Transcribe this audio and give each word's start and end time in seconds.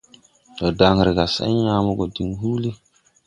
Ndo 0.53 0.67
dan 0.79 0.97
re 1.07 1.11
gà, 1.17 1.25
say 1.35 1.53
yãã 1.63 1.83
mo 1.85 1.91
go 1.97 2.05
diŋ 2.15 2.29
huulí. 2.39 2.71